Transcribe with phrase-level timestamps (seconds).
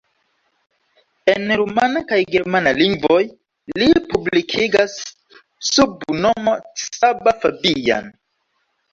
[1.31, 3.19] En rumana kaj germana lingvoj
[3.81, 4.95] li publikigas
[5.73, 8.09] sub nomo Csaba Fabian.